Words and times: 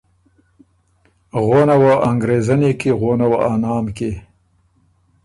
غونه 1.45 1.75
وه 1.81 1.93
انګرېزنی 2.09 2.71
کی 2.79 2.91
غونه 2.99 3.25
وه 3.31 3.39
ا 3.51 3.53
نام 3.63 3.85
کی، 3.97 4.11